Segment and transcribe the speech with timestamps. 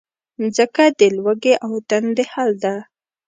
[0.39, 2.75] مځکه د لوږې او تندې حل ده.